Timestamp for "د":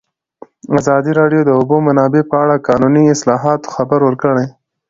1.43-1.45, 1.47-1.51, 2.57-2.61